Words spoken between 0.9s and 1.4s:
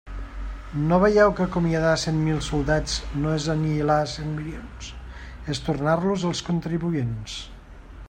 No veieu